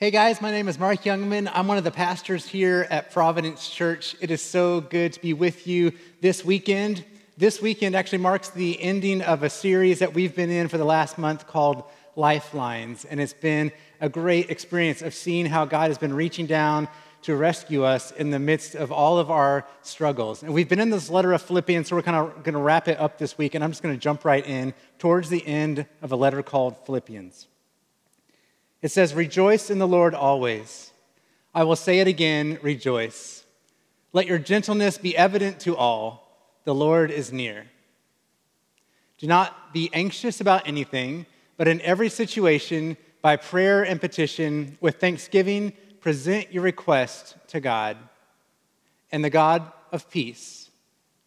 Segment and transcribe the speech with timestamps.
[0.00, 1.52] Hey guys, my name is Mark Youngman.
[1.52, 4.16] I'm one of the pastors here at Providence Church.
[4.22, 5.92] It is so good to be with you
[6.22, 7.04] this weekend.
[7.36, 10.86] This weekend actually marks the ending of a series that we've been in for the
[10.86, 11.84] last month called
[12.16, 13.04] Lifelines.
[13.04, 16.88] And it's been a great experience of seeing how God has been reaching down
[17.24, 20.42] to rescue us in the midst of all of our struggles.
[20.42, 22.88] And we've been in this letter of Philippians, so we're kind of going to wrap
[22.88, 23.54] it up this week.
[23.54, 26.86] And I'm just going to jump right in towards the end of a letter called
[26.86, 27.48] Philippians.
[28.82, 30.92] It says, Rejoice in the Lord always.
[31.54, 33.44] I will say it again, rejoice.
[34.12, 36.26] Let your gentleness be evident to all.
[36.64, 37.66] The Lord is near.
[39.18, 44.96] Do not be anxious about anything, but in every situation, by prayer and petition, with
[44.96, 47.96] thanksgiving, present your request to God.
[49.12, 50.70] And the God of peace,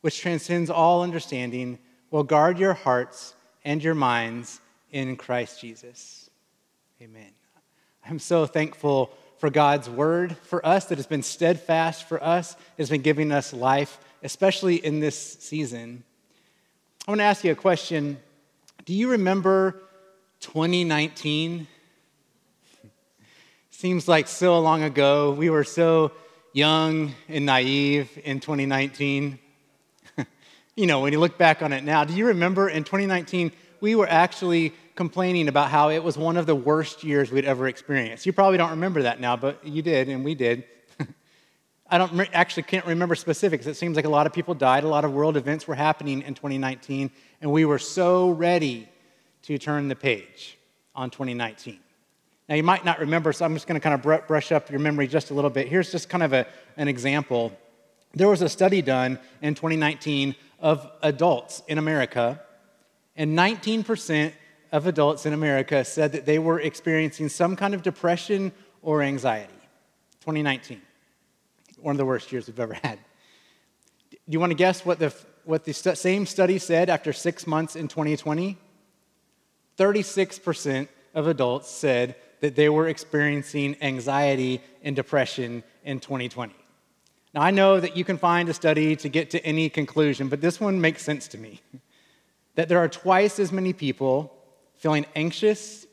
[0.01, 1.77] which transcends all understanding,
[2.09, 4.59] will guard your hearts and your minds
[4.91, 6.29] in Christ Jesus.
[7.01, 7.31] Amen.
[8.05, 12.89] I'm so thankful for God's word for us that has been steadfast for us, has
[12.89, 16.03] been giving us life, especially in this season.
[17.07, 18.17] I want to ask you a question.
[18.83, 19.81] Do you remember
[20.41, 21.65] 2019?
[23.71, 25.31] Seems like so long ago.
[25.31, 26.11] We were so
[26.51, 29.39] young and naive in 2019.
[30.75, 33.95] you know, when you look back on it now, do you remember in 2019, we
[33.95, 38.25] were actually complaining about how it was one of the worst years we'd ever experienced.
[38.25, 40.65] You probably don't remember that now, but you did, and we did.
[41.89, 43.65] I don't actually can't remember specifics.
[43.65, 46.21] It seems like a lot of people died, a lot of world events were happening
[46.21, 47.09] in 2019,
[47.41, 48.87] and we were so ready
[49.43, 50.57] to turn the page
[50.95, 51.79] on 2019.
[52.49, 54.79] Now, you might not remember, so I'm just going to kind of brush up your
[54.79, 55.67] memory just a little bit.
[55.67, 56.45] Here's just kind of a,
[56.77, 57.57] an example.
[58.13, 62.41] There was a study done in 2019 of adults in America,
[63.15, 64.33] and 19%
[64.73, 69.53] of adults in America said that they were experiencing some kind of depression or anxiety.
[70.21, 70.81] 2019,
[71.79, 72.97] one of the worst years we've ever had.
[74.09, 75.13] Do you want to guess what the,
[75.45, 78.57] what the st- same study said after six months in 2020?
[79.77, 86.53] 36% of adults said that they were experiencing anxiety and depression in 2020.
[87.35, 90.41] Now, I know that you can find a study to get to any conclusion, but
[90.41, 91.61] this one makes sense to me.
[92.55, 94.35] that there are twice as many people
[94.83, 95.87] feeling anxious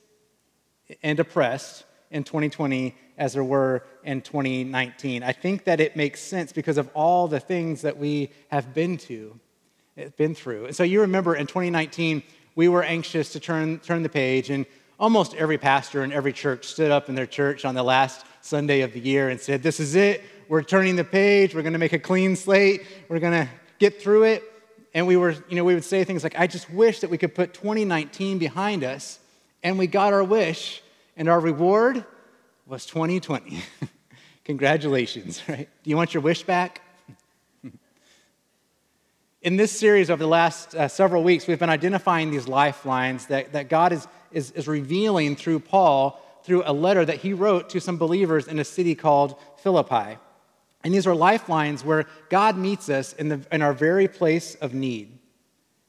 [1.05, 5.23] and depressed in 2020 as there were in 2019.
[5.23, 8.99] I think that it makes sense because of all the things that we have been
[8.99, 9.39] to,
[9.97, 10.67] eh, been through.
[10.67, 12.25] And so you remember in 2019,
[12.57, 14.67] we were anxious to turn, turn the page, and
[14.99, 18.81] almost every pastor in every church stood up in their church on the last Sunday
[18.81, 20.21] of the year and said, This is it.
[20.49, 21.55] We're turning the page.
[21.55, 22.85] We're going to make a clean slate.
[23.09, 24.50] We're going to get through it
[24.93, 27.19] and we were, you know, we would say things like, I just wish that we
[27.19, 29.19] could put 2019 behind us,
[29.63, 30.83] and we got our wish,
[31.17, 32.05] and our reward
[32.67, 33.63] was 2020.
[34.45, 35.69] Congratulations, right?
[35.83, 36.83] Do you want your wish back?
[39.43, 43.53] In this series over the last uh, several weeks, we've been identifying these lifelines that,
[43.53, 47.81] that God is, is, is revealing through Paul through a letter that he wrote to
[47.81, 50.19] some believers in a city called Philippi.
[50.83, 54.73] And these are lifelines where God meets us in, the, in our very place of
[54.73, 55.19] need.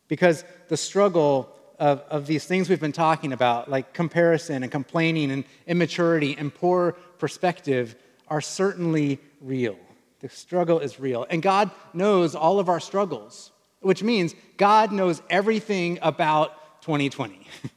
[0.07, 5.31] Because the struggle of, of these things we've been talking about, like comparison and complaining
[5.31, 7.95] and immaturity and poor perspective,
[8.27, 9.77] are certainly real.
[10.19, 11.25] The struggle is real.
[11.29, 17.47] And God knows all of our struggles, which means God knows everything about 2020.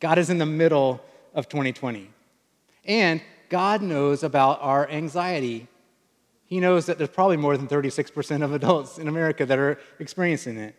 [0.00, 1.00] God is in the middle
[1.34, 2.10] of 2020.
[2.84, 5.68] And God knows about our anxiety
[6.48, 10.56] he knows that there's probably more than 36% of adults in America that are experiencing
[10.56, 10.74] it.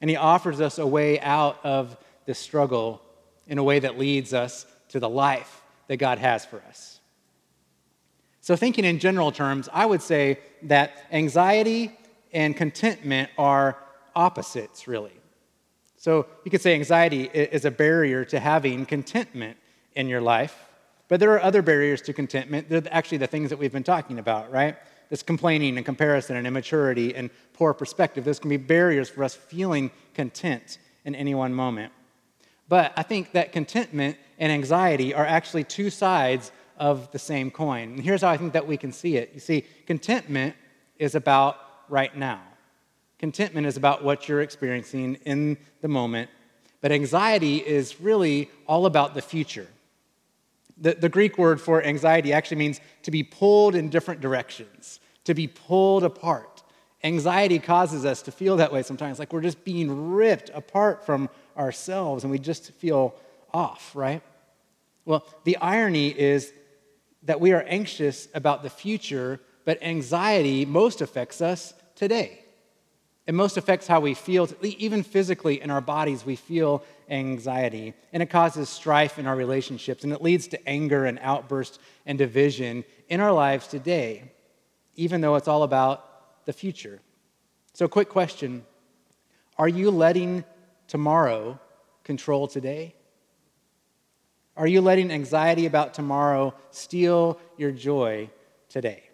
[0.00, 3.00] And He offers us a way out of this struggle
[3.46, 7.00] in a way that leads us to the life that God has for us.
[8.40, 11.96] So, thinking in general terms, I would say that anxiety
[12.32, 13.78] and contentment are
[14.16, 15.12] opposites, really.
[15.96, 19.58] So, you could say anxiety is a barrier to having contentment
[19.94, 20.71] in your life.
[21.12, 22.70] But there are other barriers to contentment.
[22.70, 24.78] They're actually the things that we've been talking about, right?
[25.10, 28.24] This complaining and comparison and immaturity and poor perspective.
[28.24, 31.92] Those can be barriers for us feeling content in any one moment.
[32.66, 37.90] But I think that contentment and anxiety are actually two sides of the same coin.
[37.90, 39.32] And here's how I think that we can see it.
[39.34, 40.56] You see, contentment
[40.98, 41.58] is about
[41.90, 42.40] right now.
[43.18, 46.30] Contentment is about what you're experiencing in the moment.
[46.80, 49.68] But anxiety is really all about the future.
[50.78, 55.34] The, the Greek word for anxiety actually means to be pulled in different directions, to
[55.34, 56.62] be pulled apart.
[57.04, 61.28] Anxiety causes us to feel that way sometimes, like we're just being ripped apart from
[61.56, 63.14] ourselves and we just feel
[63.52, 64.22] off, right?
[65.04, 66.52] Well, the irony is
[67.24, 72.41] that we are anxious about the future, but anxiety most affects us today.
[73.26, 77.94] It most affects how we feel, even physically in our bodies, we feel anxiety.
[78.12, 82.18] And it causes strife in our relationships, and it leads to anger and outburst and
[82.18, 84.32] division in our lives today,
[84.96, 87.00] even though it's all about the future.
[87.74, 88.64] So, quick question
[89.56, 90.44] Are you letting
[90.88, 91.60] tomorrow
[92.02, 92.96] control today?
[94.56, 98.30] Are you letting anxiety about tomorrow steal your joy
[98.68, 99.04] today?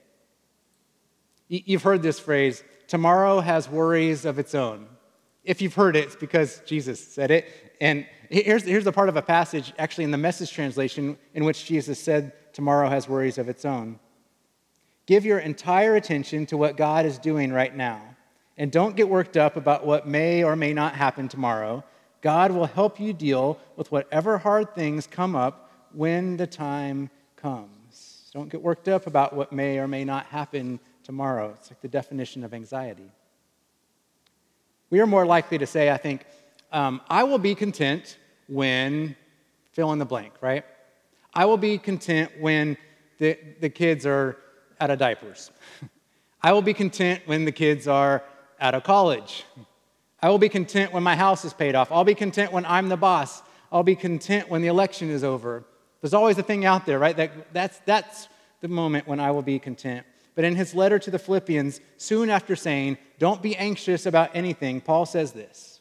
[1.48, 4.88] You've heard this phrase tomorrow has worries of its own.
[5.44, 7.46] If you've heard it, it's because Jesus said it.
[7.80, 11.64] And here's, here's a part of a passage, actually, in the message translation, in which
[11.64, 14.00] Jesus said, Tomorrow has worries of its own.
[15.06, 18.02] Give your entire attention to what God is doing right now.
[18.56, 21.84] And don't get worked up about what may or may not happen tomorrow.
[22.20, 28.30] God will help you deal with whatever hard things come up when the time comes.
[28.34, 31.54] Don't get worked up about what may or may not happen tomorrow.
[31.56, 33.10] It's like the definition of anxiety.
[34.90, 36.26] We are more likely to say, I think,
[36.70, 39.16] um, I will be content when
[39.72, 40.66] fill in the blank, right?
[41.32, 42.76] I will be content when
[43.16, 44.36] the, the kids are
[44.82, 45.50] out of diapers.
[46.42, 48.22] I will be content when the kids are
[48.60, 49.46] out of college.
[50.20, 51.90] I will be content when my house is paid off.
[51.90, 53.42] I'll be content when I'm the boss.
[53.72, 55.64] I'll be content when the election is over.
[56.02, 57.16] There's always a thing out there, right?
[57.16, 58.28] That, that's, that's
[58.60, 60.04] the moment when I will be content.
[60.38, 64.80] But in his letter to the Philippians, soon after saying, Don't be anxious about anything,
[64.80, 65.80] Paul says this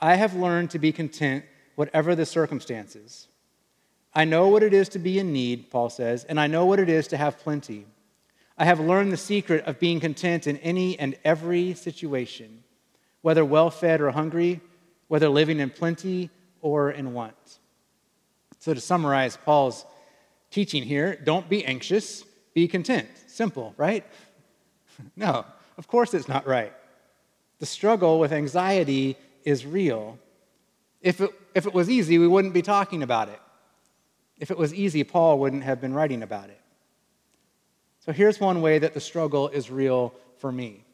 [0.00, 1.44] I have learned to be content,
[1.76, 3.28] whatever the circumstances.
[4.12, 6.80] I know what it is to be in need, Paul says, and I know what
[6.80, 7.86] it is to have plenty.
[8.58, 12.64] I have learned the secret of being content in any and every situation,
[13.20, 14.60] whether well fed or hungry,
[15.06, 16.30] whether living in plenty
[16.62, 17.60] or in want.
[18.58, 19.86] So, to summarize Paul's
[20.50, 22.24] teaching here, don't be anxious,
[22.54, 23.21] be content.
[23.32, 24.04] Simple, right?
[25.16, 25.46] no,
[25.78, 26.72] of course it's not right.
[27.60, 30.18] The struggle with anxiety is real.
[31.00, 33.40] If it, if it was easy, we wouldn't be talking about it.
[34.38, 36.60] If it was easy, Paul wouldn't have been writing about it.
[38.00, 40.84] So here's one way that the struggle is real for me.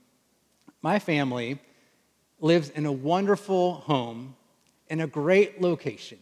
[0.80, 1.58] My family
[2.38, 4.36] lives in a wonderful home
[4.86, 6.18] in a great location.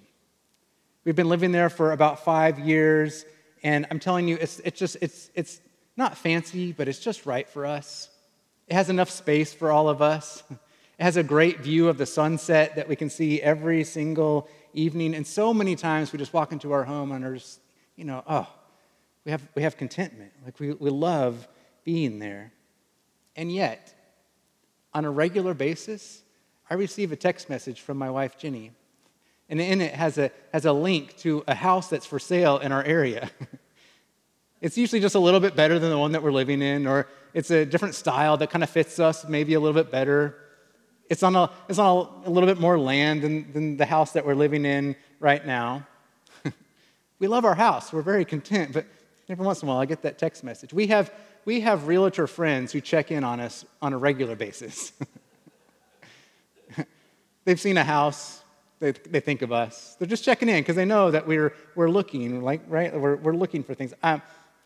[1.04, 3.26] We've been living there for about five years,
[3.62, 5.60] and I'm telling you, it's, it's just, it's, it's
[5.96, 8.10] not fancy, but it's just right for us.
[8.68, 10.42] It has enough space for all of us.
[10.50, 15.14] It has a great view of the sunset that we can see every single evening.
[15.14, 17.60] And so many times we just walk into our home and are just,
[17.96, 18.48] you know, oh,
[19.24, 20.32] we have, we have contentment.
[20.44, 21.46] Like we, we love
[21.84, 22.52] being there.
[23.36, 23.94] And yet,
[24.94, 26.22] on a regular basis,
[26.70, 28.72] I receive a text message from my wife, Jenny.
[29.48, 32.72] And in it has a, has a link to a house that's for sale in
[32.72, 33.30] our area.
[34.60, 37.08] it's usually just a little bit better than the one that we're living in, or
[37.34, 40.36] it's a different style that kind of fits us maybe a little bit better.
[41.10, 41.86] It's on a, it's on
[42.24, 45.44] a, a little bit more land than, than the house that we're living in right
[45.46, 45.86] now.
[47.18, 47.92] we love our house.
[47.92, 48.86] We're very content, but
[49.28, 50.72] every once in a while I get that text message.
[50.72, 51.12] We have,
[51.44, 54.92] we have realtor friends who check in on us on a regular basis.
[57.44, 58.42] They've seen a house,
[58.80, 59.96] they, they think of us.
[59.98, 62.98] They're just checking in because they know that we're, we're looking, like, right?
[62.98, 63.94] We're, we're looking for things.
[64.02, 64.20] Um,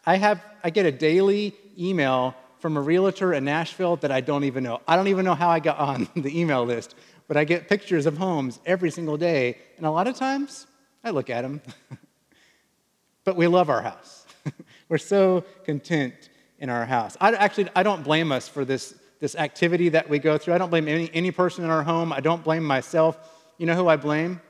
[0.06, 4.44] I, have, I get a daily email from a realtor in Nashville that I don't
[4.44, 4.80] even know.
[4.86, 6.94] I don't even know how I got on the email list,
[7.28, 9.58] but I get pictures of homes every single day.
[9.76, 10.66] And a lot of times,
[11.02, 11.60] I look at them.
[13.24, 14.26] but we love our house.
[14.88, 16.14] We're so content
[16.58, 17.16] in our house.
[17.20, 20.54] I actually, I don't blame us for this, this activity that we go through.
[20.54, 22.12] I don't blame any, any person in our home.
[22.12, 23.18] I don't blame myself.
[23.56, 24.40] You know who I blame?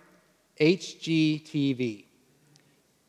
[0.61, 2.05] HGTV.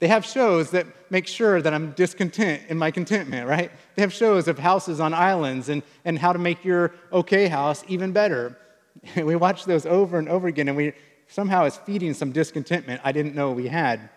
[0.01, 3.71] They have shows that make sure that I'm discontent in my contentment, right?
[3.95, 7.83] They have shows of houses on islands and, and how to make your okay house
[7.87, 8.57] even better.
[9.15, 10.93] we watch those over and over again, and we
[11.27, 14.09] somehow is feeding some discontentment I didn't know we had.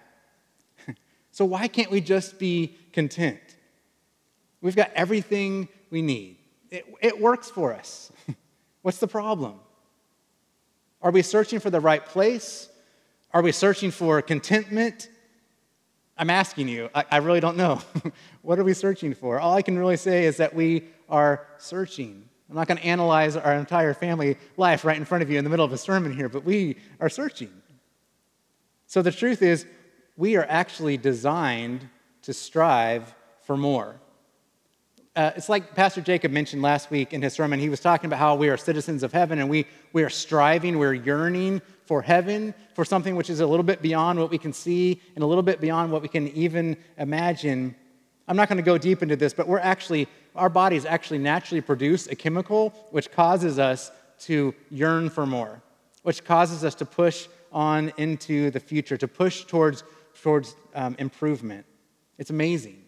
[1.30, 3.40] so, why can't we just be content?
[4.62, 6.38] We've got everything we need,
[6.70, 8.10] it, it works for us.
[8.80, 9.60] What's the problem?
[11.02, 12.70] Are we searching for the right place?
[13.34, 15.10] Are we searching for contentment?
[16.16, 17.80] I'm asking you, I, I really don't know.
[18.42, 19.40] what are we searching for?
[19.40, 22.28] All I can really say is that we are searching.
[22.48, 25.44] I'm not going to analyze our entire family life right in front of you in
[25.44, 27.50] the middle of a sermon here, but we are searching.
[28.86, 29.66] So the truth is,
[30.16, 31.88] we are actually designed
[32.22, 33.96] to strive for more.
[35.16, 37.60] uh, it's like Pastor Jacob mentioned last week in his sermon.
[37.60, 40.78] He was talking about how we are citizens of heaven and we, we are striving,
[40.78, 44.52] we're yearning for heaven, for something which is a little bit beyond what we can
[44.52, 47.74] see and a little bit beyond what we can even imagine.
[48.26, 51.60] I'm not going to go deep into this, but we're actually, our bodies actually naturally
[51.60, 55.62] produce a chemical which causes us to yearn for more,
[56.02, 59.84] which causes us to push on into the future, to push towards,
[60.22, 61.66] towards um, improvement.
[62.18, 62.83] It's amazing.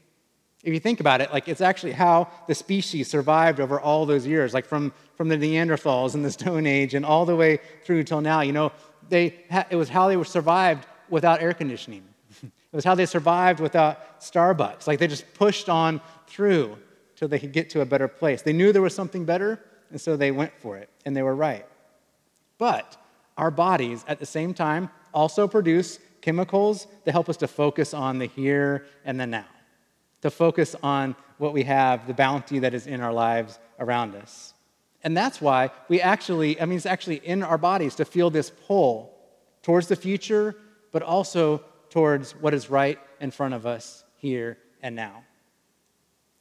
[0.67, 4.27] If you think about it, like it's actually how the species survived over all those
[4.27, 8.03] years, like from, from the Neanderthals in the Stone Age and all the way through
[8.03, 8.41] till now.
[8.41, 8.73] You know,
[9.09, 9.37] they
[9.71, 12.03] it was how they survived without air conditioning.
[12.43, 14.89] it was how they survived without Starbucks.
[14.89, 16.77] Like they just pushed on through
[17.15, 18.43] till they could get to a better place.
[18.43, 19.61] They knew there was something better,
[19.93, 21.65] and so they went for it, and they were right.
[22.59, 22.97] But
[23.39, 28.19] our bodies, at the same time, also produce chemicals that help us to focus on
[28.19, 29.47] the here and the now
[30.27, 34.55] to focus on what we have, the bounty that is in our lives around us.
[35.05, 38.51] And that's why we actually, I mean, it's actually in our bodies to feel this
[38.67, 39.15] pull
[39.63, 40.57] towards the future,
[40.91, 45.23] but also towards what is right in front of us here and now.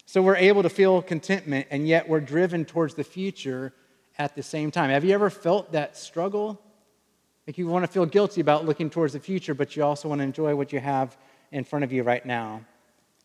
[0.07, 3.71] So we're able to feel contentment, and yet we're driven towards the future
[4.17, 4.89] at the same time.
[4.89, 6.59] Have you ever felt that struggle?
[7.45, 10.19] Like you want to feel guilty about looking towards the future, but you also want
[10.19, 11.15] to enjoy what you have
[11.51, 12.65] in front of you right now.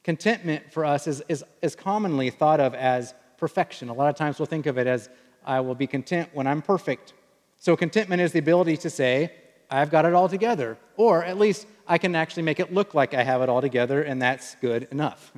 [0.02, 3.88] Contentment for us is, is, is commonly thought of as perfection.
[3.88, 5.08] A lot of times we'll think of it as,
[5.44, 7.14] I will be content when I'm perfect.
[7.56, 9.32] So, contentment is the ability to say,
[9.70, 13.14] I've got it all together, or at least I can actually make it look like
[13.14, 15.32] I have it all together, and that's good enough.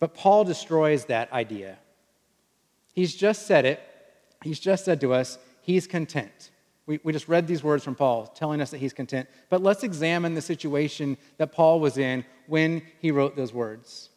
[0.00, 1.78] But Paul destroys that idea.
[2.92, 3.80] He's just said it,
[4.42, 6.51] he's just said to us, he's content.
[6.86, 9.28] We, we just read these words from Paul telling us that he's content.
[9.50, 14.10] But let's examine the situation that Paul was in when he wrote those words.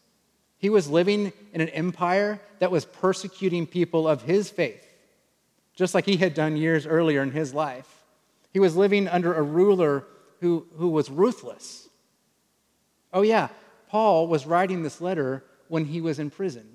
[0.58, 4.84] He was living in an empire that was persecuting people of his faith,
[5.76, 8.04] just like he had done years earlier in his life.
[8.52, 10.06] He was living under a ruler
[10.40, 11.88] who, who was ruthless.
[13.14, 13.50] Oh, yeah,
[13.90, 16.75] Paul was writing this letter when he was in prison.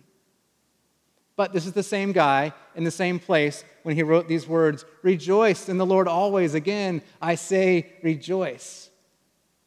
[1.40, 4.84] But this is the same guy in the same place when he wrote these words
[5.00, 6.52] Rejoice in the Lord always.
[6.52, 8.90] Again, I say rejoice.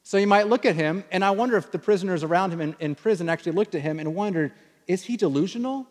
[0.03, 2.75] So you might look at him, and I wonder if the prisoners around him in,
[2.79, 4.51] in prison actually looked at him and wondered
[4.85, 5.87] is he delusional?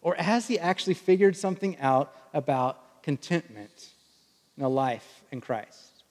[0.00, 3.90] Or has he actually figured something out about contentment
[4.56, 6.02] in a life in Christ?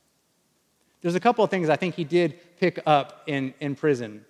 [1.01, 4.24] There's a couple of things I think he did pick up in, in prison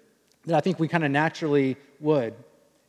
[0.47, 2.33] that I think we kind of naturally would.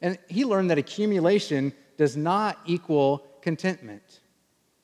[0.00, 4.20] And he learned that accumulation does not equal contentment.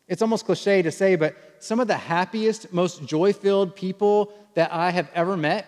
[0.08, 4.72] It's almost cliche to say, but some of the happiest, most joy filled people that
[4.72, 5.66] I have ever met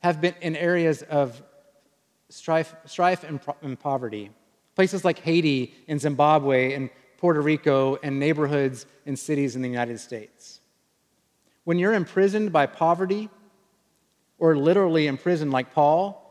[0.00, 1.40] have been in areas of
[2.28, 4.30] strife, strife and, and poverty.
[4.74, 9.98] Places like Haiti and Zimbabwe and Puerto Rico and neighborhoods and cities in the United
[9.98, 10.60] States.
[11.64, 13.28] When you're imprisoned by poverty,
[14.38, 16.27] or literally imprisoned like Paul,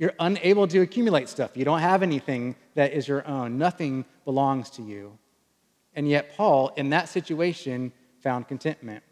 [0.00, 1.58] you're unable to accumulate stuff.
[1.58, 5.18] You don't have anything that is your own, nothing belongs to you.
[5.94, 7.92] And yet, Paul, in that situation,
[8.22, 9.04] found contentment.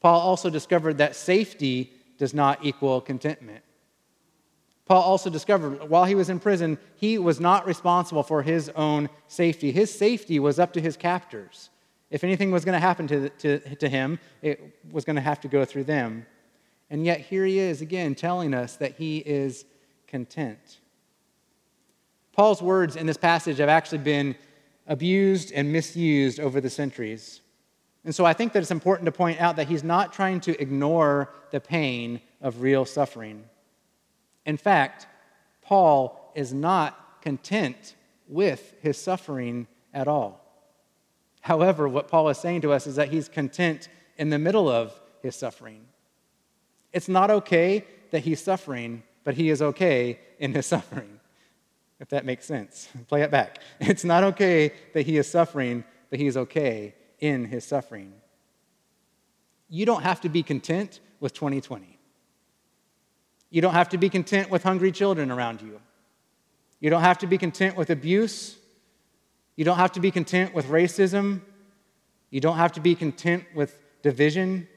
[0.00, 3.64] Paul also discovered that safety does not equal contentment.
[4.84, 9.08] Paul also discovered while he was in prison, he was not responsible for his own
[9.26, 9.72] safety.
[9.72, 11.70] His safety was up to his captors.
[12.10, 15.40] If anything was going to happen to, to, to him, it was going to have
[15.40, 16.26] to go through them.
[16.90, 19.64] And yet, here he is again telling us that he is
[20.08, 20.78] content.
[22.32, 24.34] Paul's words in this passage have actually been
[24.86, 27.40] abused and misused over the centuries.
[28.04, 30.60] And so I think that it's important to point out that he's not trying to
[30.60, 33.44] ignore the pain of real suffering.
[34.46, 35.06] In fact,
[35.62, 37.96] Paul is not content
[38.28, 40.40] with his suffering at all.
[41.40, 44.98] However, what Paul is saying to us is that he's content in the middle of
[45.22, 45.86] his suffering.
[46.92, 51.20] It's not okay that he's suffering, but he is okay in his suffering,
[52.00, 52.88] if that makes sense.
[53.08, 53.58] Play it back.
[53.78, 58.14] It's not okay that he is suffering, but he is okay in his suffering.
[59.68, 61.98] You don't have to be content with 2020.
[63.50, 65.78] You don't have to be content with hungry children around you.
[66.80, 68.56] You don't have to be content with abuse.
[69.56, 71.42] You don't have to be content with racism.
[72.30, 74.68] You don't have to be content with division.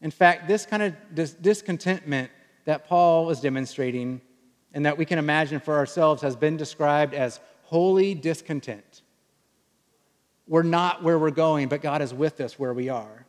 [0.00, 0.94] In fact, this kind of
[1.42, 2.30] discontentment
[2.64, 4.20] that Paul was demonstrating
[4.72, 9.02] and that we can imagine for ourselves has been described as holy discontent.
[10.46, 13.26] We're not where we're going, but God is with us where we are.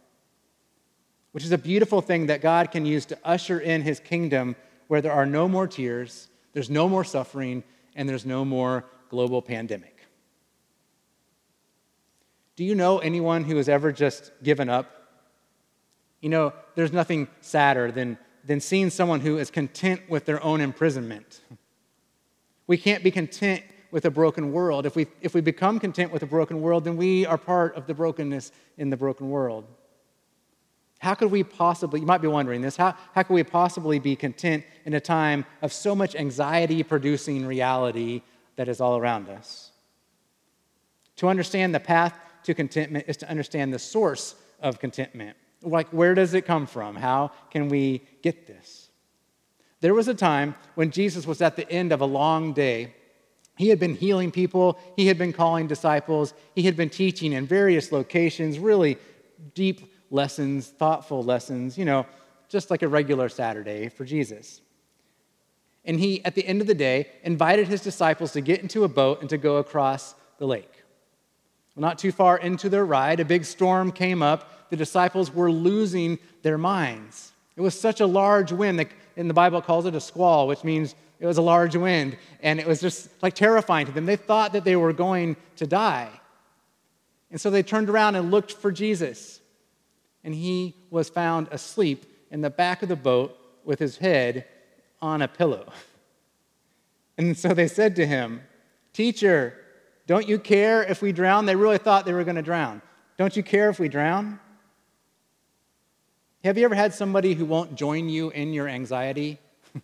[1.31, 4.55] Which is a beautiful thing that God can use to usher in his kingdom
[4.87, 7.65] where there are no more tears, There's no more suffering,
[7.95, 10.07] and there's no more global pandemic.
[12.55, 14.89] Do you know anyone who has ever just given up?
[16.21, 20.61] You know, there's nothing sadder than, than seeing someone who is content with their own
[20.61, 21.41] imprisonment.
[22.67, 24.85] We can't be content with a broken world.
[24.85, 27.87] If we, if we become content with a broken world, then we are part of
[27.87, 29.65] the brokenness in the broken world.
[30.99, 34.15] How could we possibly, you might be wondering this, how, how could we possibly be
[34.15, 38.21] content in a time of so much anxiety producing reality
[38.55, 39.71] that is all around us?
[41.17, 45.37] To understand the path to contentment is to understand the source of contentment.
[45.65, 46.95] Like, where does it come from?
[46.95, 48.89] How can we get this?
[49.81, 52.93] There was a time when Jesus was at the end of a long day.
[53.57, 57.45] He had been healing people, he had been calling disciples, he had been teaching in
[57.45, 58.97] various locations, really
[59.53, 62.05] deep lessons, thoughtful lessons, you know,
[62.49, 64.61] just like a regular Saturday for Jesus.
[65.85, 68.87] And he, at the end of the day, invited his disciples to get into a
[68.87, 70.83] boat and to go across the lake.
[71.75, 74.49] Well, not too far into their ride, a big storm came up.
[74.69, 77.31] The disciples were losing their minds.
[77.55, 78.79] It was such a large wind.
[78.79, 81.75] that in the Bible, it calls it a squall, which means it was a large
[81.75, 82.17] wind.
[82.41, 84.05] And it was just like terrifying to them.
[84.05, 86.09] They thought that they were going to die.
[87.31, 89.39] And so they turned around and looked for Jesus.
[90.23, 94.45] And he was found asleep in the back of the boat with his head
[95.01, 95.71] on a pillow.
[97.17, 98.41] And so they said to him,
[98.91, 99.53] Teacher,
[100.05, 101.45] don't you care if we drown?
[101.45, 102.81] They really thought they were going to drown.
[103.17, 104.37] Don't you care if we drown?
[106.45, 109.39] Have you ever had somebody who won't join you in your anxiety?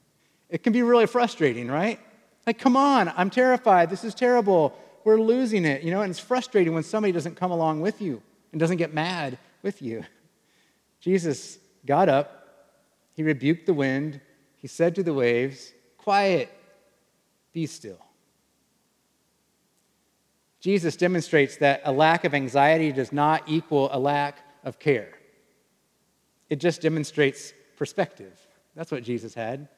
[0.50, 2.00] it can be really frustrating, right?
[2.46, 3.89] Like, come on, I'm terrified.
[3.89, 4.77] This is terrible.
[5.03, 6.03] We're losing it, you know?
[6.03, 9.82] And it's frustrating when somebody doesn't come along with you and doesn't get mad with
[9.82, 10.06] you.
[11.01, 12.77] Jesus got up,
[13.15, 14.22] he rebuked the wind,
[14.58, 16.48] he said to the waves, Quiet,
[17.53, 17.98] be still.
[20.60, 25.15] Jesus demonstrates that a lack of anxiety does not equal a lack of care.
[26.51, 28.38] It just demonstrates perspective.
[28.75, 29.70] That's what Jesus had.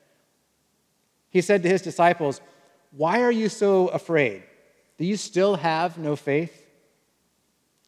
[1.29, 2.41] He said to his disciples,
[2.89, 4.41] Why are you so afraid?
[4.97, 6.65] Do you still have no faith?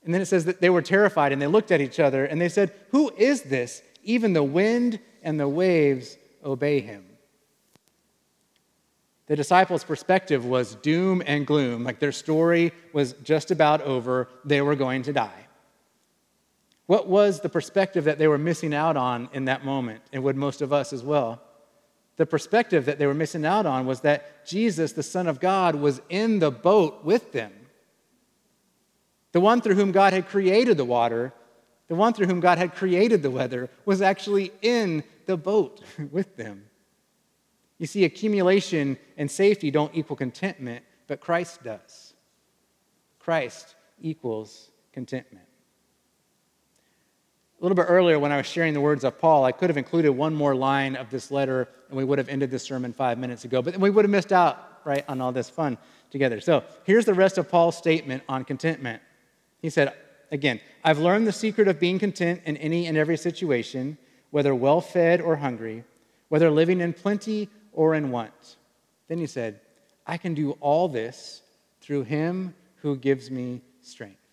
[0.04, 2.40] And then it says that they were terrified and they looked at each other and
[2.40, 3.82] they said, Who is this?
[4.04, 7.06] Even the wind and the waves obey him.
[9.26, 14.62] The disciples' perspective was doom and gloom, like their story was just about over, they
[14.62, 15.45] were going to die.
[16.88, 20.36] What was the perspective that they were missing out on in that moment, and would
[20.36, 21.42] most of us as well?
[22.18, 25.76] The perspective that they were missing out on was that Jesus, the Son of God,
[25.76, 27.52] was in the boat with them.
[29.32, 31.34] The one through whom God had created the water,
[31.88, 36.38] the one through whom God had created the weather, was actually in the boat with
[36.38, 36.66] them.
[37.78, 42.14] You see, accumulation and safety don't equal contentment, but Christ does.
[43.20, 45.48] Christ equals contentment.
[47.66, 49.78] A little bit earlier, when I was sharing the words of Paul, I could have
[49.78, 53.18] included one more line of this letter, and we would have ended this sermon five
[53.18, 55.80] minutes ago, but we would have missed out, right, on all this fun
[56.12, 56.40] together.
[56.40, 59.02] So here's the rest of Paul's statement on contentment.
[59.64, 59.96] He said,
[60.32, 63.98] again, I've learned the secret of being content in any and every situation,
[64.30, 65.86] whether well fed or hungry,
[66.30, 68.58] whether living in plenty or in want.
[69.08, 69.60] Then he said,
[70.06, 71.42] I can do all this
[71.82, 74.25] through him who gives me strength.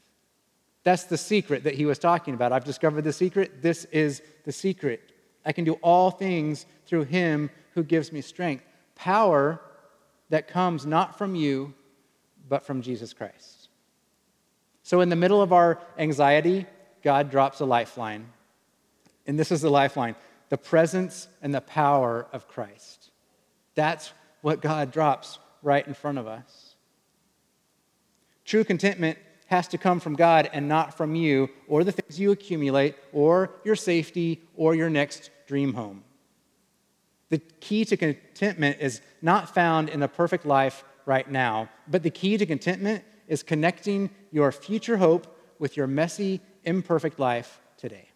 [0.85, 2.53] That's the secret that he was talking about.
[2.53, 3.63] I've discovered the secret.
[3.63, 5.13] This is the secret.
[5.45, 8.65] I can do all things through him who gives me strength.
[8.95, 9.61] Power
[10.31, 11.75] that comes not from you,
[12.49, 13.69] but from Jesus Christ.
[14.83, 16.67] So, in the middle of our anxiety,
[17.03, 18.27] God drops a lifeline.
[19.27, 20.17] And this is the lifeline
[20.49, 23.11] the presence and the power of Christ.
[23.75, 26.75] That's what God drops right in front of us.
[28.45, 29.19] True contentment
[29.53, 33.51] has to come from God and not from you or the things you accumulate or
[33.65, 36.03] your safety or your next dream home.
[37.29, 42.09] The key to contentment is not found in the perfect life right now, but the
[42.09, 45.27] key to contentment is connecting your future hope
[45.59, 48.09] with your messy, imperfect life today.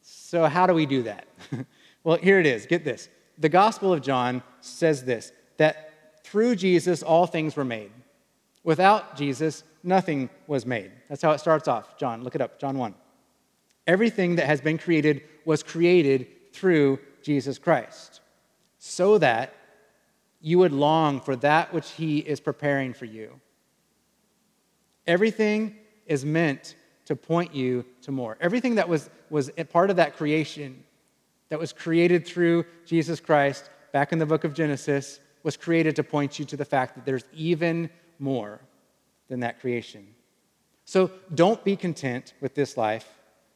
[0.00, 1.26] So, how do we do that?
[2.04, 2.64] well, here it is.
[2.64, 7.90] Get this the Gospel of John says this that through Jesus all things were made.
[8.66, 10.90] Without Jesus, nothing was made.
[11.08, 11.96] That's how it starts off.
[11.96, 12.96] John, look it up, John 1.
[13.86, 18.20] Everything that has been created was created through Jesus Christ,
[18.80, 19.54] so that
[20.40, 23.40] you would long for that which He is preparing for you.
[25.06, 25.76] Everything
[26.06, 26.74] is meant
[27.04, 28.36] to point you to more.
[28.40, 30.82] Everything that was, was part of that creation
[31.50, 36.02] that was created through Jesus Christ back in the book of Genesis, was created to
[36.02, 38.60] point you to the fact that there's even more
[39.28, 40.06] than that creation.
[40.84, 43.08] So don't be content with this life,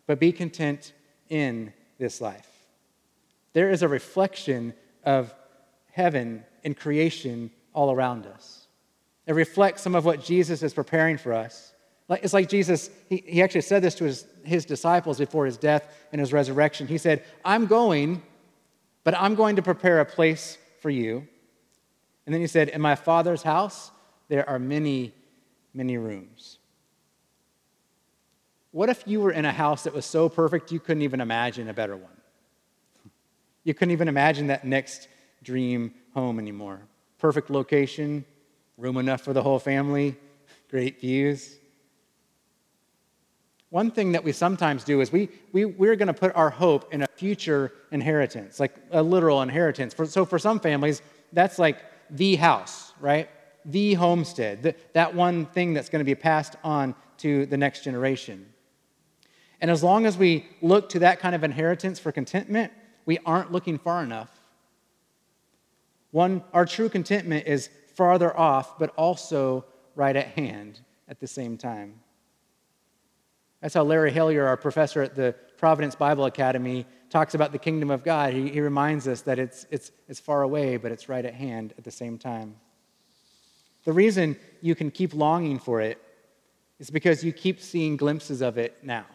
[0.06, 0.92] but be content
[1.28, 2.48] in this life.
[3.52, 5.34] There is a reflection of
[5.92, 8.66] heaven and creation all around us.
[9.26, 11.72] It reflects some of what Jesus is preparing for us.
[12.08, 15.86] It's like Jesus, he, he actually said this to his, his disciples before his death
[16.10, 16.88] and his resurrection.
[16.88, 18.22] He said, I'm going,
[19.04, 21.28] but I'm going to prepare a place for you.
[22.26, 23.92] And then he said, In my Father's house,
[24.30, 25.12] there are many,
[25.74, 26.58] many rooms.
[28.70, 31.68] What if you were in a house that was so perfect you couldn't even imagine
[31.68, 32.16] a better one?
[33.64, 35.08] You couldn't even imagine that next
[35.42, 36.80] dream home anymore.
[37.18, 38.24] Perfect location,
[38.78, 40.16] room enough for the whole family,
[40.70, 41.56] great views.
[43.70, 46.94] One thing that we sometimes do is we, we, we're going to put our hope
[46.94, 49.92] in a future inheritance, like a literal inheritance.
[49.92, 51.78] For, so for some families, that's like
[52.10, 53.28] the house, right?
[53.64, 58.46] The homestead, that one thing that's going to be passed on to the next generation.
[59.60, 62.72] And as long as we look to that kind of inheritance for contentment,
[63.04, 64.30] we aren't looking far enough.
[66.10, 71.58] One, our true contentment is farther off, but also right at hand at the same
[71.58, 72.00] time.
[73.60, 77.90] That's how Larry Hillyer, our professor at the Providence Bible Academy, talks about the kingdom
[77.90, 78.32] of God.
[78.32, 81.74] He, he reminds us that it's, it's, it's far away, but it's right at hand
[81.76, 82.56] at the same time.
[83.84, 86.00] The reason you can keep longing for it
[86.78, 89.06] is because you keep seeing glimpses of it now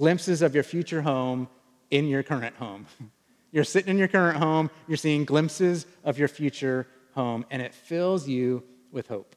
[0.00, 1.46] glimpses of your future home
[1.90, 2.86] in your current home.
[3.52, 7.74] You're sitting in your current home, you're seeing glimpses of your future home, and it
[7.74, 9.34] fills you with hope.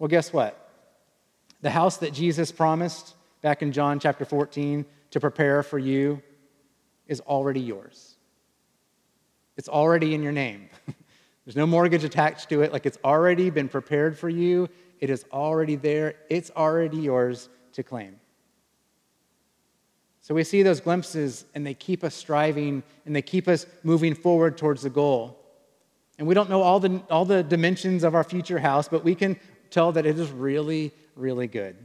[0.00, 0.68] Well, guess what?
[1.62, 6.20] The house that Jesus promised back in John chapter 14 to prepare for you
[7.06, 8.16] is already yours.
[9.56, 10.68] It's already in your name.
[11.48, 12.74] There's no mortgage attached to it.
[12.74, 14.68] Like it's already been prepared for you.
[15.00, 16.16] It is already there.
[16.28, 18.20] It's already yours to claim.
[20.20, 24.14] So we see those glimpses and they keep us striving and they keep us moving
[24.14, 25.42] forward towards the goal.
[26.18, 29.14] And we don't know all the, all the dimensions of our future house, but we
[29.14, 31.78] can tell that it is really, really good.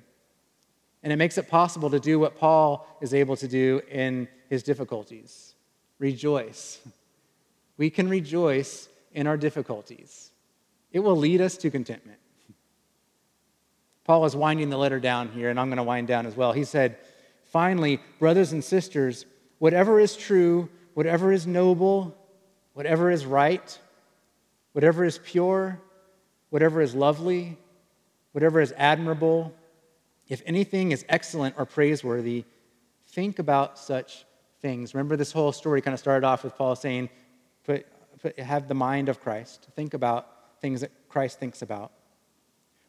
[1.04, 4.62] And it makes it possible to do what Paul is able to do in his
[4.62, 5.56] difficulties
[6.00, 6.82] rejoice.
[7.78, 10.32] We can rejoice in our difficulties,
[10.92, 12.20] it will lead us to contentment.
[14.04, 16.52] Paul is winding the letter down here, and I'm going to wind down as well.
[16.52, 16.98] He said,
[17.46, 19.26] Finally, brothers and sisters,
[19.60, 22.18] whatever is true, whatever is noble,
[22.74, 23.80] whatever is right,
[24.74, 25.80] whatever is pure,
[26.50, 27.58] whatever is lovely,
[28.32, 29.54] whatever is admirable,
[30.28, 32.44] if anything is excellent or praiseworthy,
[33.08, 34.26] think about such
[34.62, 34.94] things.
[34.94, 37.10] Remember, this whole story kind of started off with Paul saying,
[37.66, 37.86] put,
[38.38, 39.68] have the mind of Christ.
[39.76, 40.28] Think about
[40.62, 41.92] things that Christ thinks about.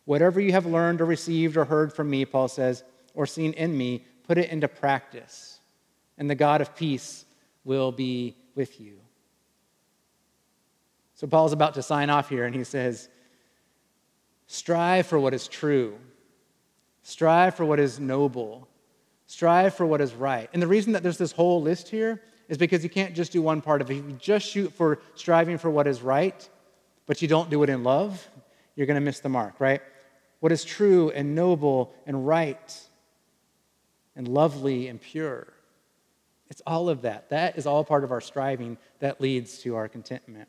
[0.04, 3.76] Whatever you have learned or received or heard from me, Paul says, or seen in
[3.76, 5.60] me, put it into practice,
[6.18, 7.24] and the God of peace
[7.64, 8.98] will be with you.
[11.14, 13.08] So Paul's about to sign off here, and he says,
[14.46, 15.98] Strive for what is true,
[17.02, 18.68] strive for what is noble,
[19.26, 20.50] strive for what is right.
[20.52, 23.42] And the reason that there's this whole list here is because you can't just do
[23.42, 23.98] one part of it.
[23.98, 26.48] If you just shoot for striving for what is right,
[27.06, 28.26] but you don't do it in love,
[28.76, 29.80] you're going to miss the mark, right?
[30.40, 32.80] What is true and noble and right
[34.16, 35.46] and lovely and pure.
[36.48, 37.30] It's all of that.
[37.30, 40.48] That is all part of our striving that leads to our contentment.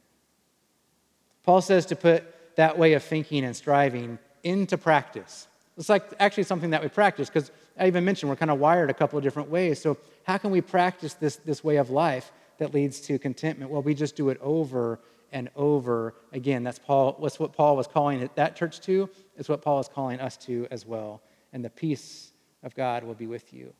[1.43, 2.23] Paul says to put
[2.55, 5.47] that way of thinking and striving into practice.
[5.77, 8.89] It's like actually something that we practice because I even mentioned we're kind of wired
[8.89, 9.81] a couple of different ways.
[9.81, 13.69] So, how can we practice this, this way of life that leads to contentment?
[13.69, 14.99] Well, we just do it over
[15.31, 16.63] and over again.
[16.63, 17.17] That's Paul.
[17.21, 19.09] That's what Paul was calling that church to.
[19.38, 21.21] It's what Paul is calling us to as well.
[21.51, 22.31] And the peace
[22.63, 23.73] of God will be with you.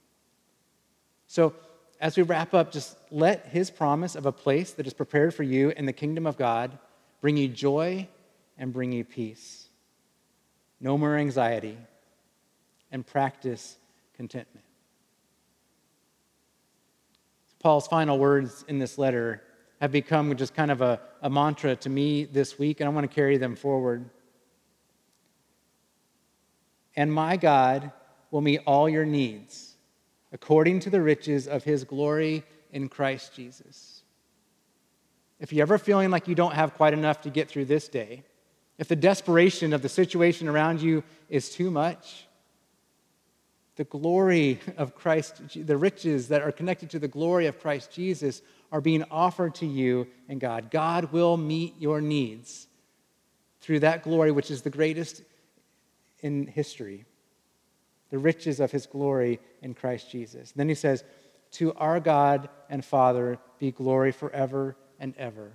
[1.27, 1.53] So,
[2.01, 5.43] as we wrap up, just let his promise of a place that is prepared for
[5.43, 6.77] you in the kingdom of God
[7.21, 8.08] bring you joy
[8.58, 9.69] and bring you peace.
[10.81, 11.77] No more anxiety
[12.91, 13.77] and practice
[14.15, 14.65] contentment.
[17.60, 19.41] Paul's final words in this letter
[19.82, 23.10] have become just kind of a, a mantra to me this week, and I want
[23.10, 24.10] to carry them forward.
[26.95, 27.91] And my God
[28.32, 29.75] will meet all your needs
[30.32, 34.04] according to the riches of his glory in Christ Jesus.
[35.39, 38.23] If you're ever feeling like you don't have quite enough to get through this day,
[38.78, 42.28] if the desperation of the situation around you is too much,
[43.75, 48.41] the glory of Christ, the riches that are connected to the glory of Christ Jesus
[48.71, 50.71] are being offered to you and God.
[50.71, 52.67] God will meet your needs
[53.61, 55.23] through that glory, which is the greatest
[56.21, 57.05] in history,
[58.09, 60.51] the riches of his glory in Christ Jesus.
[60.51, 61.03] And then he says,
[61.53, 65.51] To our God and Father be glory forever and ever.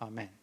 [0.00, 0.37] Amen.